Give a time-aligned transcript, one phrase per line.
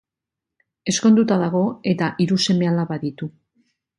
[0.93, 1.61] Ezkonduta dago
[1.93, 3.31] eta hiru seme-alaba ditu.